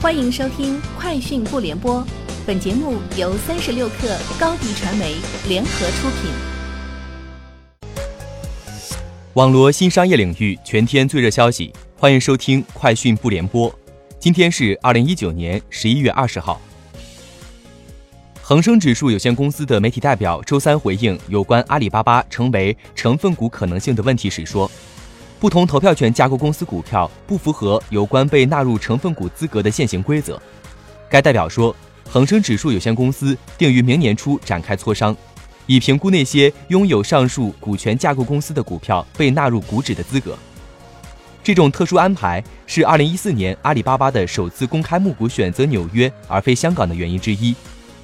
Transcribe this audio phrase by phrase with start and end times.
[0.00, 2.00] 欢迎收听《快讯不联播》，
[2.46, 5.16] 本节目由三十六克高低传媒
[5.48, 6.30] 联合出品。
[9.34, 13.68] 网罗新商业领域全天最热消息，欢迎收听《快讯不联播》。
[14.20, 16.60] 今天是二零一九年十一月二十号。
[18.40, 24.70] 恒生指数有限公司的媒体代表周三回应有关阿里巴巴成为成分股可能性的问题时说。
[25.40, 30.40] 不同投票权架构公司股票不符合有关被纳入成分股资格的现行规则。
[31.08, 31.74] 该代表说，
[32.10, 35.16] 恒生指数有限公司定于明年初展开磋商，
[35.66, 40.36] 以评估那些拥有上述股权架构公司的股票被纳入股指的资格。
[41.44, 47.54] 这种特殊安排是2014年阿里巴巴的首次公开募股选择纽约而非香港的原因之一，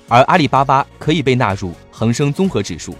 [0.08, 2.96] 而阿里巴巴可以被纳入恒生综合指数。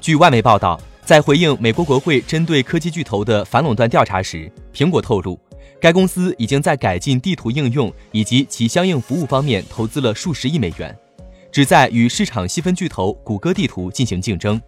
[0.00, 0.80] 据外媒报道。
[1.08, 5.40] 在回应美国国会针对科技巨头的反垄断调查时，苹果透露，
[5.80, 10.94] 该公司已经在改进地图应用以及其相应服务方面投资了数十亿美元，
[11.50, 14.60] 旨在与市场细分巨头谷歌地图进行竞争。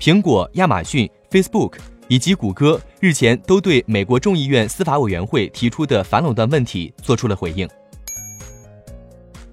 [0.00, 1.74] 苹果、亚马逊、Facebook
[2.08, 7.68] 以及谷歌日前都对美国众议院司法委员会提出的反垄断问题做出了回应。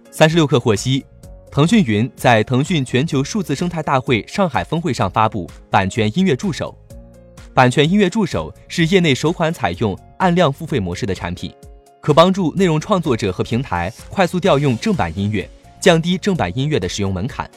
[0.10, 1.06] 三十六氪获悉。
[1.52, 6.74] 腾讯云在腾讯全球数字生态大会上海峰会上发布版权音乐助手。
[7.54, 11.54] 版权音乐助手是业内首款采用按量付费模式的产品，
[12.00, 15.46] 可帮助内容创作者和平台快速调用正版音乐，
[15.82, 17.52] 降低正版音乐的使用门槛。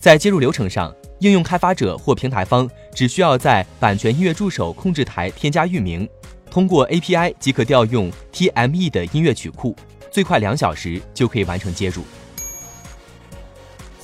[0.00, 6.08] 在接入流程上，应用开发者或平台方只需要在版权音乐助手控制台添加域名，
[6.50, 9.76] 通过 API 即可调用 TME 的音乐曲库，
[10.10, 12.02] 最快两小时就可以完成接入。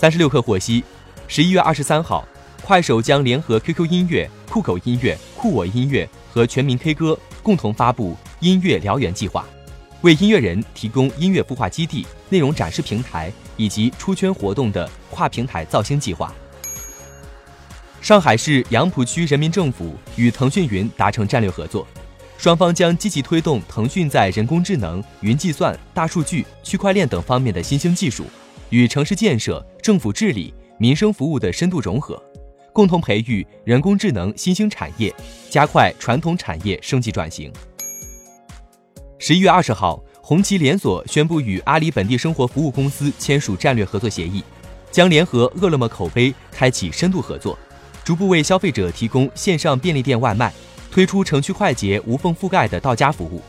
[0.03, 0.83] 三十六氪获悉，
[1.29, 2.27] 十一月二十三号，
[2.61, 9.47] 快手将联合 QQ 音乐、酷狗音乐、酷我音乐和全民 K 歌共同发布音乐燎原计划，
[10.01, 16.35] 为音乐人提供音乐孵化基地、内容展示平台以及出圈活动的跨平台造星计划。
[18.01, 21.87] 上海市杨浦区人民政府与腾讯云达成战略合作，
[22.39, 28.27] 双方将积极推动腾讯在人工智能、云计算、大数据、区块链等方面的新兴技术。
[28.73, 32.21] 与城市建设、政府治理、民生服务的深度融合，
[32.73, 35.15] 共同培育人工智能新兴产业，
[35.51, 37.53] 加快传统产业升级转型。
[39.19, 44.43] 十一月二十号，红旗连锁宣布与阿里本地生活服务公司签署战略合作协议，
[44.91, 47.59] 将联合饿了么口碑开启深度合作，
[48.03, 50.51] 逐步为消费者提供线上便利店外卖，
[50.91, 53.43] 推出城区快捷无缝覆盖的到家服务。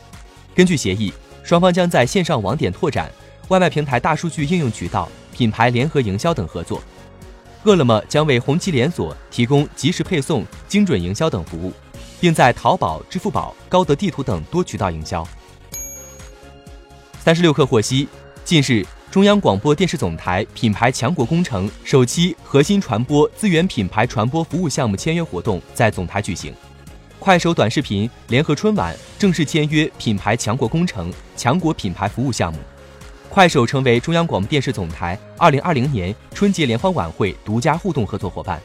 [0.54, 1.10] 根据协议，
[1.42, 3.10] 双方将在线上网点拓展。
[3.48, 6.82] 外卖平台大数据应用渠道、品牌联合营销等合作，
[7.64, 11.72] 饿了么将为红旗连锁提供即时配送、精准营销等服务，
[12.20, 15.26] 并在淘宝、支付宝、高德地图等多渠道营销。
[17.18, 18.08] 三十六氪获悉，
[18.44, 26.52] 近日，中央广播电视总台品牌强国工程首期核心传播资源品牌传播服务项目签约活动在总台举行，
[27.18, 32.58] 快手短视频联合春晚正式签约品牌强国工程强国品牌服务项目。
[33.34, 38.62] 快手成为中央广播电视总台二零二零年春节联欢晚会独家互动合作伙伴，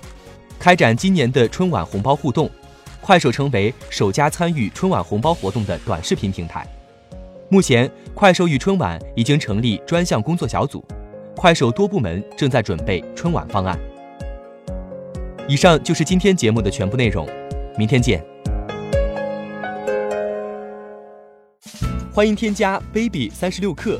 [0.60, 2.48] 开展今年的春晚红包互动。
[3.02, 6.68] 快手成为首家参与春晚红包活动的短视频平台。
[7.50, 10.86] 目前，快手与春晚已经成立专项工作小组，
[11.36, 13.76] 快手多部门正在准备春晚方案。
[15.48, 17.28] 以上就是今天节目的全部内容，
[17.76, 18.24] 明天见。
[22.14, 24.00] 欢迎添加 baby 三十六克。